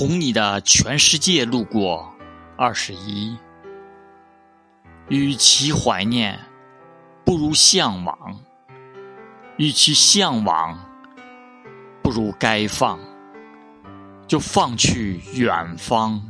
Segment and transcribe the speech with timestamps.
[0.00, 2.10] 从你的全世界路过。
[2.56, 3.36] 二十一。
[5.10, 6.40] 与其怀念
[7.22, 8.40] 不如向往。
[9.58, 10.78] 与其向往
[12.02, 12.98] 不如该放。
[14.26, 16.22] 就放去远方。